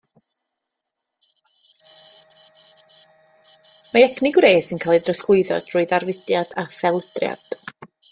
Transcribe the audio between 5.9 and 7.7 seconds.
ddarfudiad a phelydriad.